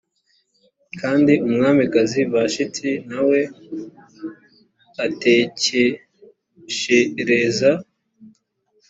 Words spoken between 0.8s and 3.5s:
kandi umwamikazi vashiti na we